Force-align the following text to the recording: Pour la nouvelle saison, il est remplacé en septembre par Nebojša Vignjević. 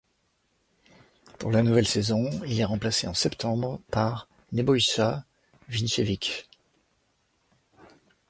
Pour 1.37 1.51
la 1.51 1.61
nouvelle 1.61 1.87
saison, 1.87 2.27
il 2.47 2.59
est 2.59 2.65
remplacé 2.65 3.05
en 3.05 3.13
septembre 3.13 3.79
par 3.91 4.27
Nebojša 4.51 5.23
Vignjević. 5.69 6.47